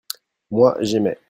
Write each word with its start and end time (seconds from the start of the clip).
moi, 0.49 0.77
j'aimais. 0.81 1.17